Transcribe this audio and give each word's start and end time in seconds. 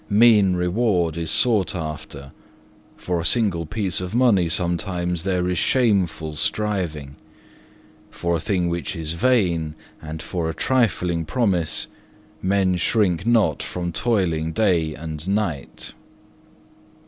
Mean 0.09 0.55
reward 0.55 1.15
is 1.15 1.29
sought 1.29 1.75
after; 1.75 2.31
for 2.97 3.19
a 3.21 3.23
single 3.23 3.67
piece 3.67 4.01
of 4.01 4.15
money 4.15 4.49
sometimes 4.49 5.23
there 5.23 5.47
is 5.47 5.59
shameful 5.59 6.35
striving; 6.35 7.17
for 8.09 8.35
a 8.37 8.39
thing 8.39 8.67
which 8.67 8.95
is 8.95 9.13
vain 9.13 9.75
and 10.01 10.19
for 10.19 10.49
a 10.49 10.55
trifling 10.55 11.23
promise, 11.23 11.85
men 12.41 12.77
shrink 12.77 13.27
not 13.27 13.61
from 13.61 13.91
toiling 13.91 14.53
day 14.53 14.95
and 14.95 15.27
night." 15.27 15.93